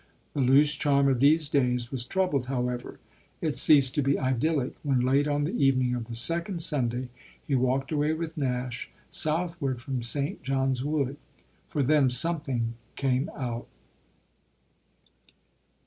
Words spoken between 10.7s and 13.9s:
Wood. For then something came out.